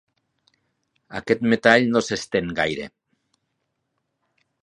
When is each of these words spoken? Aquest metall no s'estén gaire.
Aquest 1.19 1.43
metall 1.51 1.85
no 1.91 2.01
s'estén 2.07 2.49
gaire. 2.61 2.87